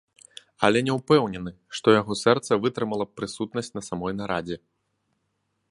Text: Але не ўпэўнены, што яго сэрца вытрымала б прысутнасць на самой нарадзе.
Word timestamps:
Але 0.67 0.79
не 0.87 0.93
ўпэўнены, 0.99 1.51
што 1.79 1.87
яго 2.01 2.17
сэрца 2.23 2.59
вытрымала 2.65 3.05
б 3.09 3.17
прысутнасць 3.21 3.73
на 3.79 3.87
самой 3.91 4.13
нарадзе. 4.23 4.57